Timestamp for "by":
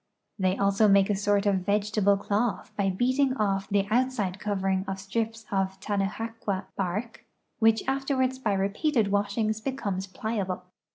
2.75-2.89, 8.39-8.53